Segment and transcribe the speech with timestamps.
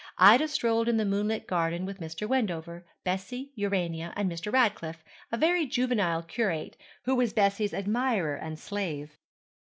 [0.17, 2.27] Ida strolled in the moonlit garden with Mr.
[2.27, 4.51] Wendover, Bessie, Urania, and Mr.
[4.51, 9.19] Ratcliffe, a very juvenile curate, who was Bessie's admirer and slave.